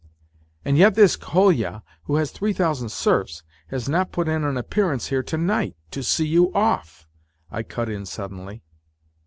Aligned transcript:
"And 0.65 0.79
yet 0.79 0.95
this 0.95 1.15
Kolya, 1.15 1.83
who 2.05 2.15
has 2.15 2.31
three 2.31 2.53
thousand 2.53 2.89
serfs, 2.89 3.43
has 3.67 3.87
not 3.87 4.11
put 4.11 4.27
in 4.27 4.43
an 4.43 4.57
appearance 4.57 5.09
here 5.09 5.21
to 5.21 5.37
night 5.37 5.75
to 5.91 6.01
see 6.01 6.25
you 6.25 6.51
off," 6.55 7.07
I 7.51 7.61
cut 7.61 7.87
in 7.87 8.07
suddenly. 8.07 8.63